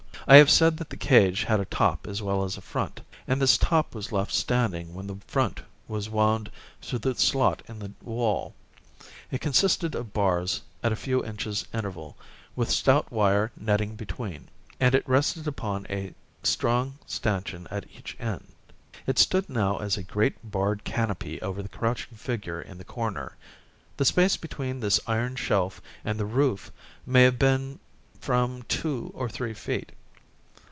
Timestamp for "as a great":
19.79-20.49